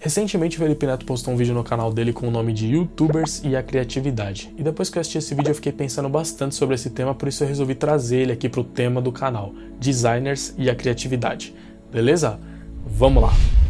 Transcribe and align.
Recentemente 0.00 0.56
o 0.56 0.60
Felipe 0.60 0.86
Neto 0.86 1.04
postou 1.04 1.34
um 1.34 1.36
vídeo 1.36 1.52
no 1.52 1.64
canal 1.64 1.92
dele 1.92 2.12
com 2.12 2.28
o 2.28 2.30
nome 2.30 2.52
de 2.52 2.68
Youtubers 2.68 3.42
e 3.44 3.56
a 3.56 3.62
Criatividade. 3.64 4.54
E 4.56 4.62
depois 4.62 4.88
que 4.88 4.96
eu 4.96 5.00
assisti 5.00 5.18
esse 5.18 5.34
vídeo 5.34 5.50
eu 5.50 5.54
fiquei 5.56 5.72
pensando 5.72 6.08
bastante 6.08 6.54
sobre 6.54 6.76
esse 6.76 6.88
tema, 6.90 7.16
por 7.16 7.28
isso 7.28 7.42
eu 7.42 7.48
resolvi 7.48 7.74
trazer 7.74 8.18
ele 8.18 8.32
aqui 8.32 8.48
para 8.48 8.60
o 8.60 8.64
tema 8.64 9.02
do 9.02 9.10
canal, 9.10 9.52
Designers 9.80 10.54
e 10.56 10.70
a 10.70 10.74
Criatividade. 10.74 11.52
Beleza? 11.90 12.38
Vamos 12.86 13.24
lá! 13.24 13.67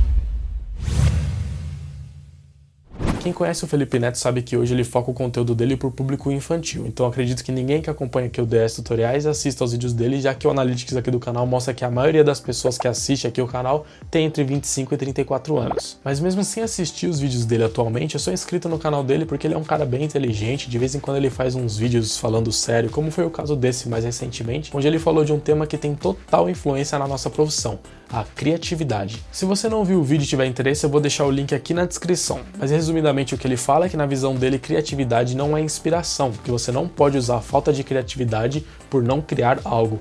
Quem 3.29 3.33
conhece 3.35 3.63
o 3.63 3.69
Felipe 3.69 3.99
Neto 3.99 4.17
sabe 4.17 4.41
que 4.41 4.57
hoje 4.57 4.73
ele 4.73 4.83
foca 4.83 5.11
o 5.11 5.13
conteúdo 5.13 5.55
dele 5.55 5.77
para 5.77 5.87
o 5.87 5.91
público 5.91 6.33
infantil, 6.33 6.87
então 6.87 7.05
acredito 7.05 7.45
que 7.45 7.53
ninguém 7.53 7.83
que 7.83 7.91
acompanha 7.91 8.27
aqui 8.27 8.41
o 8.41 8.47
DS 8.47 8.77
Tutoriais 8.77 9.27
assista 9.27 9.63
aos 9.63 9.73
vídeos 9.73 9.93
dele, 9.93 10.19
já 10.19 10.33
que 10.35 10.47
o 10.47 10.51
Analytics 10.51 10.97
aqui 10.97 11.11
do 11.11 11.21
canal 11.21 11.46
mostra 11.46 11.75
que 11.75 11.85
a 11.85 11.91
maioria 11.91 12.25
das 12.25 12.41
pessoas 12.41 12.79
que 12.79 12.89
assiste 12.89 13.27
aqui 13.27 13.43
o 13.43 13.46
canal 13.46 13.85
tem 14.11 14.25
entre 14.25 14.43
25 14.45 14.95
e 14.95 14.96
34 14.96 15.59
anos. 15.59 15.99
Mas 16.03 16.21
mesmo 16.21 16.43
sem 16.43 16.63
assistir 16.63 17.07
os 17.07 17.21
vídeos 17.21 17.45
dele 17.45 17.64
atualmente, 17.64 18.14
eu 18.14 18.19
sou 18.19 18.33
inscrito 18.33 18.67
no 18.67 18.79
canal 18.79 19.05
dele 19.05 19.27
porque 19.27 19.47
ele 19.47 19.53
é 19.53 19.58
um 19.58 19.63
cara 19.63 19.85
bem 19.85 20.05
inteligente, 20.05 20.71
de 20.71 20.79
vez 20.79 20.95
em 20.95 20.99
quando 20.99 21.19
ele 21.19 21.29
faz 21.29 21.55
uns 21.55 21.77
vídeos 21.77 22.17
falando 22.17 22.50
sério, 22.50 22.89
como 22.89 23.11
foi 23.11 23.27
o 23.27 23.31
caso 23.31 23.55
desse 23.55 23.91
mais 23.91 24.07
recentemente, 24.07 24.75
onde 24.75 24.86
ele 24.86 24.99
falou 24.99 25.22
de 25.22 25.35
um 25.35 25.39
tema 25.39 25.67
que 25.67 25.77
tem 25.77 25.95
total 25.95 26.49
influência 26.49 26.99
na 26.99 27.07
nossa 27.07 27.29
profissão, 27.29 27.79
a 28.12 28.25
criatividade. 28.25 29.22
Se 29.30 29.44
você 29.44 29.68
não 29.68 29.85
viu 29.85 30.00
o 30.00 30.03
vídeo 30.03 30.25
e 30.25 30.29
tiver 30.29 30.46
interesse, 30.46 30.85
eu 30.85 30.90
vou 30.90 31.00
deixar 31.00 31.25
o 31.25 31.30
link 31.30 31.54
aqui 31.54 31.75
na 31.75 31.85
descrição. 31.85 32.41
Mas 32.58 32.70
resumidamente 32.70 33.34
o 33.34 33.39
que 33.39 33.47
ele 33.47 33.56
fala 33.56 33.86
é 33.86 33.89
que 33.89 33.97
na 33.97 34.06
visão 34.06 34.34
dele 34.34 34.58
criatividade 34.58 35.36
não 35.36 35.56
é 35.56 35.61
inspiração, 35.61 36.33
que 36.33 36.50
você 36.50 36.72
não 36.72 36.89
pode 36.89 37.19
usar 37.19 37.36
a 37.36 37.41
falta 37.41 37.72
de 37.72 37.84
criatividade 37.84 38.64
por 38.89 39.02
não 39.02 39.20
criar 39.20 39.61
algo. 39.64 40.00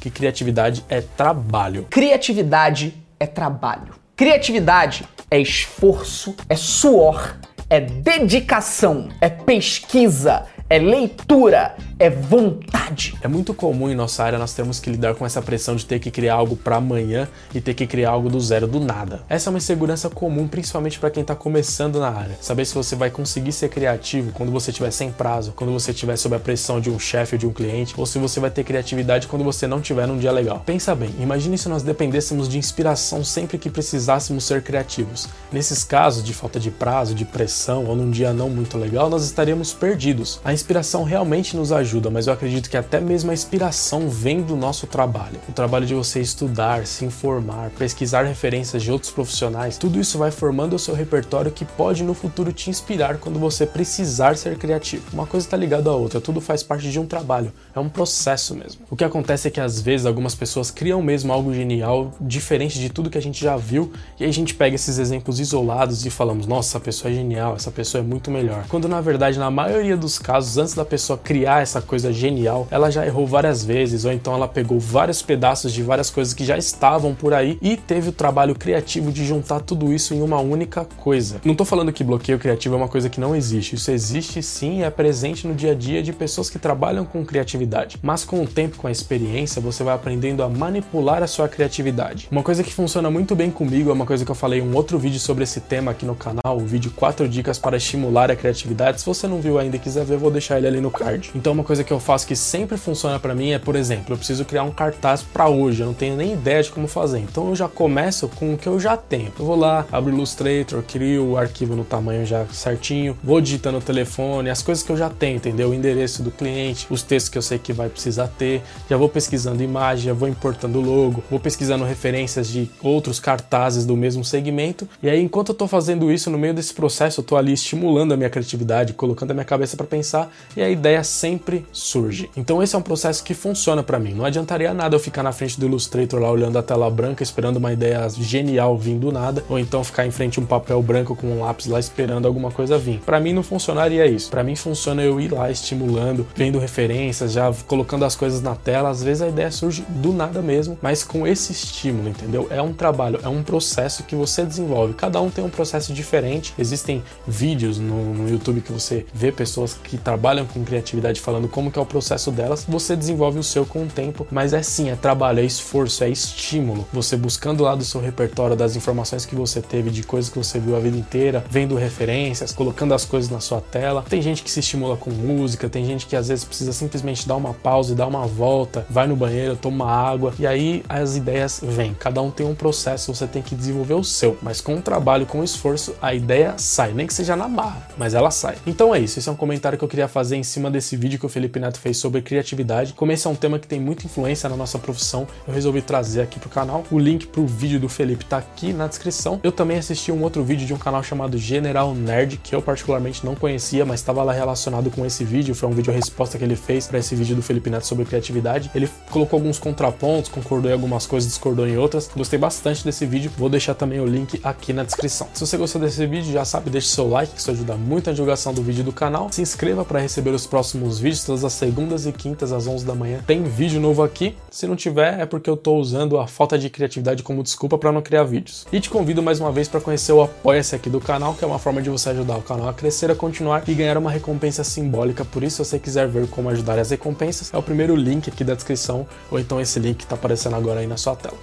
Que 0.00 0.10
criatividade 0.10 0.84
é 0.88 1.00
trabalho. 1.00 1.86
Criatividade 1.90 2.94
é 3.18 3.26
trabalho. 3.26 3.94
Criatividade 4.16 5.04
é 5.30 5.38
esforço, 5.38 6.34
é 6.48 6.56
suor, 6.56 7.36
é 7.68 7.80
dedicação, 7.80 9.08
é 9.20 9.28
pesquisa, 9.28 10.46
é 10.68 10.78
leitura, 10.78 11.76
é 12.00 12.08
vontade. 12.08 13.14
É 13.20 13.28
muito 13.28 13.52
comum 13.52 13.90
em 13.90 13.94
nossa 13.94 14.24
área 14.24 14.38
nós 14.38 14.54
termos 14.54 14.80
que 14.80 14.88
lidar 14.88 15.14
com 15.14 15.26
essa 15.26 15.42
pressão 15.42 15.76
de 15.76 15.84
ter 15.84 15.98
que 15.98 16.10
criar 16.10 16.34
algo 16.34 16.56
para 16.56 16.76
amanhã 16.76 17.28
e 17.54 17.60
ter 17.60 17.74
que 17.74 17.86
criar 17.86 18.10
algo 18.12 18.30
do 18.30 18.40
zero 18.40 18.66
do 18.66 18.80
nada. 18.80 19.20
Essa 19.28 19.50
é 19.50 19.52
uma 19.52 19.58
insegurança 19.58 20.08
comum, 20.08 20.48
principalmente 20.48 20.98
para 20.98 21.10
quem 21.10 21.20
está 21.20 21.34
começando 21.34 22.00
na 22.00 22.08
área. 22.08 22.38
Saber 22.40 22.64
se 22.64 22.74
você 22.74 22.96
vai 22.96 23.10
conseguir 23.10 23.52
ser 23.52 23.68
criativo 23.68 24.32
quando 24.32 24.50
você 24.50 24.70
estiver 24.70 24.90
sem 24.90 25.12
prazo, 25.12 25.52
quando 25.54 25.74
você 25.74 25.90
estiver 25.90 26.16
sob 26.16 26.34
a 26.34 26.40
pressão 26.40 26.80
de 26.80 26.88
um 26.88 26.98
chefe 26.98 27.34
ou 27.34 27.38
de 27.38 27.46
um 27.46 27.52
cliente, 27.52 27.94
ou 27.98 28.06
se 28.06 28.18
você 28.18 28.40
vai 28.40 28.50
ter 28.50 28.64
criatividade 28.64 29.26
quando 29.26 29.44
você 29.44 29.66
não 29.66 29.82
tiver 29.82 30.06
num 30.06 30.16
dia 30.16 30.32
legal. 30.32 30.62
Pensa 30.64 30.94
bem, 30.94 31.14
imagine 31.20 31.58
se 31.58 31.68
nós 31.68 31.82
dependêssemos 31.82 32.48
de 32.48 32.56
inspiração 32.56 33.22
sempre 33.22 33.58
que 33.58 33.68
precisássemos 33.68 34.44
ser 34.44 34.62
criativos. 34.62 35.28
Nesses 35.52 35.84
casos 35.84 36.24
de 36.24 36.32
falta 36.32 36.58
de 36.58 36.70
prazo, 36.70 37.14
de 37.14 37.26
pressão 37.26 37.84
ou 37.84 37.94
num 37.94 38.10
dia 38.10 38.32
não 38.32 38.48
muito 38.48 38.78
legal, 38.78 39.10
nós 39.10 39.22
estaríamos 39.22 39.74
perdidos. 39.74 40.40
A 40.42 40.54
inspiração 40.54 41.04
realmente 41.04 41.54
nos 41.54 41.70
ajuda 41.70 41.89
ajuda, 41.90 42.08
mas 42.08 42.28
eu 42.28 42.32
acredito 42.32 42.70
que 42.70 42.76
até 42.76 43.00
mesmo 43.00 43.32
a 43.32 43.34
inspiração 43.34 44.08
vem 44.08 44.42
do 44.42 44.54
nosso 44.54 44.86
trabalho. 44.86 45.40
O 45.48 45.52
trabalho 45.52 45.84
de 45.84 45.94
você 45.94 46.20
estudar, 46.20 46.86
se 46.86 47.04
informar, 47.04 47.70
pesquisar 47.70 48.22
referências 48.22 48.82
de 48.82 48.92
outros 48.92 49.10
profissionais, 49.10 49.76
tudo 49.76 49.98
isso 49.98 50.16
vai 50.16 50.30
formando 50.30 50.76
o 50.76 50.78
seu 50.78 50.94
repertório 50.94 51.50
que 51.50 51.64
pode 51.64 52.04
no 52.04 52.14
futuro 52.14 52.52
te 52.52 52.70
inspirar 52.70 53.18
quando 53.18 53.40
você 53.40 53.66
precisar 53.66 54.36
ser 54.36 54.56
criativo. 54.56 55.02
Uma 55.12 55.26
coisa 55.26 55.46
está 55.46 55.56
ligada 55.56 55.90
à 55.90 55.94
outra, 55.94 56.20
tudo 56.20 56.40
faz 56.40 56.62
parte 56.62 56.88
de 56.90 57.00
um 57.00 57.06
trabalho, 57.06 57.52
é 57.74 57.80
um 57.80 57.88
processo 57.88 58.54
mesmo. 58.54 58.82
O 58.88 58.94
que 58.94 59.04
acontece 59.04 59.48
é 59.48 59.50
que 59.50 59.60
às 59.60 59.80
vezes 59.80 60.06
algumas 60.06 60.34
pessoas 60.34 60.70
criam 60.70 61.02
mesmo 61.02 61.32
algo 61.32 61.52
genial, 61.52 62.12
diferente 62.20 62.78
de 62.78 62.88
tudo 62.88 63.10
que 63.10 63.18
a 63.18 63.22
gente 63.22 63.42
já 63.42 63.56
viu, 63.56 63.92
e 64.18 64.24
a 64.24 64.32
gente 64.32 64.54
pega 64.54 64.76
esses 64.76 64.98
exemplos 64.98 65.40
isolados 65.40 66.06
e 66.06 66.10
falamos: 66.10 66.46
nossa, 66.46 66.70
essa 66.70 66.80
pessoa 66.80 67.10
é 67.10 67.14
genial, 67.14 67.56
essa 67.56 67.70
pessoa 67.70 68.02
é 68.02 68.06
muito 68.06 68.30
melhor. 68.30 68.64
Quando 68.68 68.88
na 68.88 69.00
verdade, 69.00 69.38
na 69.38 69.50
maioria 69.50 69.96
dos 69.96 70.18
casos, 70.18 70.56
antes 70.56 70.74
da 70.74 70.84
pessoa 70.84 71.18
criar 71.18 71.62
essa 71.62 71.79
essa 71.80 71.82
coisa 71.82 72.12
genial, 72.12 72.68
ela 72.70 72.90
já 72.90 73.06
errou 73.06 73.26
várias 73.26 73.64
vezes, 73.64 74.04
ou 74.04 74.12
então 74.12 74.34
ela 74.34 74.46
pegou 74.46 74.78
vários 74.78 75.22
pedaços 75.22 75.72
de 75.72 75.82
várias 75.82 76.10
coisas 76.10 76.34
que 76.34 76.44
já 76.44 76.56
estavam 76.58 77.14
por 77.14 77.32
aí 77.32 77.58
e 77.62 77.76
teve 77.76 78.10
o 78.10 78.12
trabalho 78.12 78.54
criativo 78.54 79.10
de 79.10 79.24
juntar 79.24 79.60
tudo 79.60 79.92
isso 79.92 80.14
em 80.14 80.20
uma 80.22 80.38
única 80.38 80.84
coisa. 80.98 81.40
Não 81.44 81.54
tô 81.54 81.64
falando 81.64 81.92
que 81.92 82.04
bloqueio 82.04 82.38
criativo 82.38 82.74
é 82.74 82.78
uma 82.78 82.88
coisa 82.88 83.08
que 83.08 83.20
não 83.20 83.34
existe, 83.34 83.74
isso 83.74 83.90
existe 83.90 84.42
sim 84.42 84.82
é 84.82 84.90
presente 84.90 85.46
no 85.46 85.54
dia 85.54 85.72
a 85.72 85.74
dia 85.74 86.02
de 86.02 86.12
pessoas 86.12 86.50
que 86.50 86.58
trabalham 86.58 87.04
com 87.04 87.24
criatividade, 87.24 87.96
mas 88.02 88.24
com 88.24 88.42
o 88.42 88.46
tempo, 88.46 88.76
com 88.76 88.86
a 88.86 88.90
experiência, 88.90 89.60
você 89.60 89.82
vai 89.82 89.94
aprendendo 89.94 90.42
a 90.42 90.48
manipular 90.48 91.22
a 91.22 91.26
sua 91.26 91.48
criatividade. 91.48 92.28
Uma 92.30 92.42
coisa 92.42 92.62
que 92.62 92.72
funciona 92.72 93.10
muito 93.10 93.34
bem 93.34 93.50
comigo 93.50 93.90
é 93.90 93.92
uma 93.92 94.06
coisa 94.06 94.24
que 94.24 94.30
eu 94.30 94.34
falei 94.34 94.60
em 94.60 94.62
um 94.62 94.74
outro 94.76 94.98
vídeo 94.98 95.18
sobre 95.18 95.44
esse 95.44 95.60
tema 95.60 95.92
aqui 95.92 96.04
no 96.04 96.14
canal, 96.14 96.56
o 96.56 96.66
vídeo 96.66 96.92
4 96.94 97.28
dicas 97.28 97.58
para 97.58 97.76
estimular 97.76 98.30
a 98.30 98.36
criatividade. 98.36 99.00
Se 99.00 99.06
você 99.06 99.26
não 99.26 99.40
viu 99.40 99.58
ainda 99.58 99.76
e 99.76 99.78
quiser 99.78 100.04
ver, 100.04 100.18
vou 100.18 100.30
deixar 100.30 100.58
ele 100.58 100.66
ali 100.66 100.80
no 100.80 100.90
card. 100.90 101.30
Então, 101.34 101.52
uma 101.52 101.64
coisa 101.70 101.84
que 101.84 101.92
eu 101.92 102.00
faço 102.00 102.26
que 102.26 102.34
sempre 102.34 102.76
funciona 102.76 103.20
para 103.20 103.32
mim 103.32 103.52
é, 103.52 103.58
por 103.60 103.76
exemplo, 103.76 104.12
eu 104.12 104.16
preciso 104.16 104.44
criar 104.44 104.64
um 104.64 104.72
cartaz 104.72 105.22
para 105.22 105.48
hoje, 105.48 105.82
eu 105.82 105.86
não 105.86 105.94
tenho 105.94 106.16
nem 106.16 106.32
ideia 106.32 106.60
de 106.64 106.68
como 106.68 106.88
fazer. 106.88 107.20
Então 107.20 107.48
eu 107.48 107.54
já 107.54 107.68
começo 107.68 108.26
com 108.26 108.54
o 108.54 108.58
que 108.58 108.66
eu 108.66 108.80
já 108.80 108.96
tenho. 108.96 109.32
Eu 109.38 109.44
vou 109.44 109.54
lá, 109.54 109.86
abro 109.92 110.10
o 110.10 110.16
Illustrator, 110.16 110.82
crio 110.82 111.24
o 111.24 111.36
arquivo 111.38 111.76
no 111.76 111.84
tamanho 111.84 112.26
já 112.26 112.44
certinho, 112.46 113.16
vou 113.22 113.40
digitando 113.40 113.78
o 113.78 113.80
telefone, 113.80 114.50
as 114.50 114.62
coisas 114.62 114.82
que 114.82 114.90
eu 114.90 114.96
já 114.96 115.08
tenho, 115.08 115.36
entendeu? 115.36 115.70
O 115.70 115.74
endereço 115.74 116.24
do 116.24 116.32
cliente, 116.32 116.88
os 116.90 117.04
textos 117.04 117.28
que 117.28 117.38
eu 117.38 117.42
sei 117.42 117.56
que 117.56 117.72
vai 117.72 117.88
precisar 117.88 118.26
ter, 118.26 118.62
já 118.88 118.96
vou 118.96 119.08
pesquisando 119.08 119.62
imagem, 119.62 120.06
já 120.06 120.12
vou 120.12 120.28
importando 120.28 120.80
logo, 120.80 121.22
vou 121.30 121.38
pesquisando 121.38 121.84
referências 121.84 122.48
de 122.48 122.68
outros 122.82 123.20
cartazes 123.20 123.86
do 123.86 123.96
mesmo 123.96 124.24
segmento. 124.24 124.88
E 125.00 125.08
aí, 125.08 125.22
enquanto 125.22 125.50
eu 125.50 125.54
tô 125.54 125.68
fazendo 125.68 126.10
isso, 126.10 126.30
no 126.30 126.38
meio 126.38 126.52
desse 126.52 126.74
processo, 126.74 127.20
eu 127.20 127.24
tô 127.24 127.36
ali 127.36 127.52
estimulando 127.52 128.10
a 128.10 128.16
minha 128.16 128.28
criatividade, 128.28 128.92
colocando 128.92 129.30
a 129.30 129.34
minha 129.34 129.46
cabeça 129.46 129.76
para 129.76 129.86
pensar, 129.86 130.32
e 130.56 130.62
a 130.62 130.68
ideia 130.68 131.04
sempre 131.04 131.49
surge 131.72 132.10
surge. 132.10 132.30
Então 132.36 132.62
esse 132.62 132.74
é 132.74 132.78
um 132.78 132.82
processo 132.82 133.22
que 133.22 133.34
funciona 133.34 133.82
para 133.82 133.98
mim. 133.98 134.14
Não 134.14 134.24
adiantaria 134.24 134.72
nada 134.74 134.96
eu 134.96 135.00
ficar 135.00 135.22
na 135.22 135.32
frente 135.32 135.58
do 135.58 135.66
Illustrator 135.66 136.20
lá 136.20 136.30
olhando 136.30 136.58
a 136.58 136.62
tela 136.62 136.90
branca 136.90 137.22
esperando 137.22 137.56
uma 137.56 137.72
ideia 137.72 138.08
genial 138.08 138.76
vir 138.76 138.98
do 138.98 139.12
nada, 139.12 139.44
ou 139.48 139.58
então 139.58 139.84
ficar 139.84 140.06
em 140.06 140.10
frente 140.10 140.38
a 140.38 140.42
um 140.42 140.46
papel 140.46 140.82
branco 140.82 141.14
com 141.14 141.26
um 141.26 141.40
lápis 141.40 141.66
lá 141.66 141.78
esperando 141.78 142.26
alguma 142.26 142.50
coisa 142.50 142.78
vir. 142.78 143.00
Para 143.00 143.20
mim 143.20 143.32
não 143.32 143.42
funcionaria 143.42 144.06
isso. 144.06 144.30
Para 144.30 144.42
mim 144.42 144.56
funciona 144.56 145.02
eu 145.02 145.20
ir 145.20 145.32
lá 145.32 145.50
estimulando, 145.50 146.26
vendo 146.34 146.58
referências, 146.58 147.32
já 147.32 147.52
colocando 147.66 148.04
as 148.04 148.16
coisas 148.16 148.40
na 148.42 148.54
tela. 148.54 148.88
Às 148.88 149.02
vezes 149.02 149.22
a 149.22 149.28
ideia 149.28 149.50
surge 149.50 149.84
do 149.88 150.12
nada 150.12 150.42
mesmo, 150.42 150.78
mas 150.82 151.04
com 151.04 151.26
esse 151.26 151.52
estímulo, 151.52 152.08
entendeu? 152.08 152.48
É 152.50 152.60
um 152.62 152.72
trabalho, 152.72 153.20
é 153.22 153.28
um 153.28 153.42
processo 153.42 154.04
que 154.04 154.14
você 154.14 154.44
desenvolve. 154.44 154.94
Cada 154.94 155.20
um 155.20 155.30
tem 155.30 155.44
um 155.44 155.50
processo 155.50 155.92
diferente. 155.92 156.54
Existem 156.58 157.02
vídeos 157.26 157.78
no, 157.78 158.14
no 158.14 158.28
YouTube 158.28 158.60
que 158.60 158.72
você 158.72 159.04
vê 159.12 159.30
pessoas 159.30 159.74
que 159.74 159.96
trabalham 159.98 160.46
com 160.46 160.64
criatividade 160.64 161.20
falando 161.20 161.39
como 161.48 161.70
que 161.70 161.78
é 161.78 161.82
o 161.82 161.86
processo 161.86 162.30
delas, 162.30 162.64
você 162.68 162.96
desenvolve 162.96 163.38
o 163.38 163.42
seu 163.42 163.64
com 163.64 163.84
o 163.84 163.86
tempo, 163.86 164.26
mas 164.30 164.52
é 164.52 164.62
sim, 164.62 164.90
é 164.90 164.96
trabalho, 164.96 165.40
é 165.40 165.44
esforço, 165.44 166.04
é 166.04 166.08
estímulo. 166.08 166.86
Você 166.92 167.16
buscando 167.16 167.64
lá 167.64 167.74
do 167.74 167.84
seu 167.84 168.00
repertório 168.00 168.56
das 168.56 168.76
informações 168.76 169.24
que 169.24 169.34
você 169.34 169.60
teve, 169.60 169.90
de 169.90 170.02
coisas 170.02 170.30
que 170.30 170.38
você 170.38 170.58
viu 170.58 170.76
a 170.76 170.80
vida 170.80 170.96
inteira, 170.96 171.44
vendo 171.50 171.74
referências, 171.74 172.52
colocando 172.52 172.94
as 172.94 173.04
coisas 173.04 173.30
na 173.30 173.40
sua 173.40 173.60
tela. 173.60 174.04
Tem 174.08 174.22
gente 174.22 174.42
que 174.42 174.50
se 174.50 174.60
estimula 174.60 174.96
com 174.96 175.10
música, 175.10 175.68
tem 175.68 175.84
gente 175.84 176.06
que 176.06 176.16
às 176.16 176.28
vezes 176.28 176.44
precisa 176.44 176.72
simplesmente 176.72 177.26
dar 177.26 177.36
uma 177.36 177.54
pausa 177.54 177.92
e 177.92 177.96
dar 177.96 178.06
uma 178.06 178.26
volta, 178.26 178.86
vai 178.88 179.06
no 179.06 179.16
banheiro, 179.16 179.56
toma 179.56 179.90
água, 179.90 180.32
e 180.38 180.46
aí 180.46 180.84
as 180.88 181.16
ideias 181.16 181.60
vêm. 181.62 181.94
Cada 181.98 182.20
um 182.22 182.30
tem 182.30 182.46
um 182.46 182.54
processo, 182.54 183.14
você 183.14 183.26
tem 183.26 183.42
que 183.42 183.54
desenvolver 183.54 183.94
o 183.94 184.04
seu, 184.04 184.36
mas 184.42 184.60
com 184.60 184.76
o 184.76 184.82
trabalho, 184.82 185.26
com 185.26 185.40
o 185.40 185.44
esforço, 185.44 185.94
a 186.00 186.14
ideia 186.14 186.54
sai, 186.56 186.92
nem 186.92 187.06
que 187.06 187.14
seja 187.14 187.36
na 187.36 187.48
barra, 187.48 187.88
mas 187.96 188.14
ela 188.14 188.30
sai. 188.30 188.56
Então 188.66 188.94
é 188.94 188.98
isso, 188.98 189.18
esse 189.18 189.28
é 189.28 189.32
um 189.32 189.36
comentário 189.36 189.78
que 189.78 189.84
eu 189.84 189.88
queria 189.88 190.08
fazer 190.08 190.36
em 190.36 190.42
cima 190.42 190.70
desse 190.70 190.96
vídeo 190.96 191.18
que 191.18 191.24
o 191.30 191.32
Felipe 191.32 191.60
Neto 191.60 191.78
fez 191.78 191.96
sobre 191.96 192.20
criatividade. 192.20 192.92
Como 192.92 193.12
esse 193.12 193.26
é 193.26 193.30
um 193.30 193.34
tema 193.34 193.58
que 193.58 193.66
tem 193.66 193.80
muita 193.80 194.04
influência 194.04 194.48
na 194.48 194.56
nossa 194.56 194.78
profissão, 194.78 195.26
eu 195.46 195.54
resolvi 195.54 195.80
trazer 195.80 196.22
aqui 196.22 196.40
pro 196.40 196.50
canal. 196.50 196.84
O 196.90 196.98
link 196.98 197.26
pro 197.28 197.46
vídeo 197.46 197.78
do 197.78 197.88
Felipe 197.88 198.24
tá 198.24 198.38
aqui 198.38 198.72
na 198.72 198.86
descrição. 198.88 199.40
Eu 199.42 199.52
também 199.52 199.78
assisti 199.78 200.10
um 200.10 200.22
outro 200.22 200.42
vídeo 200.42 200.66
de 200.66 200.74
um 200.74 200.78
canal 200.78 201.02
chamado 201.02 201.38
General 201.38 201.94
Nerd, 201.94 202.38
que 202.38 202.54
eu 202.54 202.60
particularmente 202.60 203.24
não 203.24 203.34
conhecia, 203.34 203.86
mas 203.86 204.00
estava 204.00 204.22
lá 204.22 204.32
relacionado 204.32 204.90
com 204.90 205.06
esse 205.06 205.24
vídeo. 205.24 205.54
Foi 205.54 205.68
um 205.68 205.72
vídeo 205.72 205.92
resposta 205.92 206.36
que 206.36 206.44
ele 206.44 206.56
fez 206.56 206.86
para 206.86 206.98
esse 206.98 207.14
vídeo 207.14 207.36
do 207.36 207.42
Felipe 207.42 207.70
Neto 207.70 207.86
sobre 207.86 208.04
criatividade. 208.04 208.70
Ele 208.74 208.88
colocou 209.10 209.38
alguns 209.38 209.58
contrapontos, 209.58 210.30
concordou 210.30 210.70
em 210.70 210.74
algumas 210.74 211.06
coisas, 211.06 211.30
discordou 211.30 211.66
em 211.66 211.76
outras. 211.76 212.10
Gostei 212.14 212.38
bastante 212.38 212.84
desse 212.84 213.06
vídeo. 213.06 213.30
Vou 213.38 213.48
deixar 213.48 213.74
também 213.74 214.00
o 214.00 214.06
link 214.06 214.40
aqui 214.42 214.72
na 214.72 214.82
descrição. 214.82 215.28
Se 215.32 215.46
você 215.46 215.56
gostou 215.56 215.80
desse 215.80 216.04
vídeo, 216.06 216.32
já 216.32 216.44
sabe, 216.44 216.70
deixe 216.70 216.88
seu 216.88 217.08
like, 217.08 217.34
que 217.34 217.40
isso 217.40 217.50
ajuda 217.50 217.76
muito 217.76 218.10
a 218.10 218.12
divulgação 218.12 218.52
do 218.52 218.62
vídeo 218.62 218.82
do 218.82 218.92
canal. 218.92 219.30
Se 219.30 219.40
inscreva 219.42 219.84
para 219.84 220.00
receber 220.00 220.30
os 220.30 220.46
próximos 220.46 220.98
vídeos 221.20 221.24
todas 221.24 221.44
as 221.44 221.52
segundas 221.52 222.06
e 222.06 222.12
quintas 222.12 222.52
às 222.52 222.66
11 222.66 222.84
da 222.84 222.94
manhã. 222.94 223.20
Tem 223.26 223.42
vídeo 223.42 223.80
novo 223.80 224.02
aqui. 224.02 224.36
Se 224.50 224.66
não 224.66 224.76
tiver, 224.76 225.20
é 225.20 225.26
porque 225.26 225.48
eu 225.48 225.56
tô 225.56 225.76
usando 225.76 226.18
a 226.18 226.26
falta 226.26 226.58
de 226.58 226.68
criatividade 226.70 227.22
como 227.22 227.42
desculpa 227.42 227.78
para 227.78 227.92
não 227.92 228.02
criar 228.02 228.24
vídeos. 228.24 228.66
E 228.72 228.80
te 228.80 228.88
convido 228.88 229.22
mais 229.22 229.40
uma 229.40 229.52
vez 229.52 229.68
para 229.68 229.80
conhecer 229.80 230.12
o 230.12 230.22
Apoia-se 230.22 230.74
aqui 230.74 230.88
do 230.88 231.00
canal, 231.00 231.34
que 231.34 231.44
é 231.44 231.46
uma 231.46 231.58
forma 231.58 231.82
de 231.82 231.90
você 231.90 232.10
ajudar 232.10 232.36
o 232.36 232.42
canal 232.42 232.68
a 232.68 232.74
crescer, 232.74 233.10
a 233.10 233.14
continuar 233.14 233.62
e 233.68 233.74
ganhar 233.74 233.98
uma 233.98 234.10
recompensa 234.10 234.64
simbólica. 234.64 235.24
Por 235.24 235.42
isso, 235.42 235.64
se 235.64 235.70
você 235.70 235.78
quiser 235.78 236.08
ver 236.08 236.28
como 236.28 236.48
ajudar 236.50 236.78
as 236.78 236.90
recompensas, 236.90 237.52
é 237.52 237.58
o 237.58 237.62
primeiro 237.62 237.94
link 237.94 238.28
aqui 238.28 238.44
da 238.44 238.54
descrição, 238.54 239.06
ou 239.30 239.38
então 239.38 239.60
esse 239.60 239.78
link 239.78 239.98
que 239.98 240.06
tá 240.06 240.14
aparecendo 240.14 240.56
agora 240.56 240.80
aí 240.80 240.86
na 240.86 240.96
sua 240.96 241.16
tela. 241.16 241.36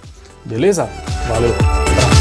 Beleza? 0.44 0.88
Valeu! 1.28 2.17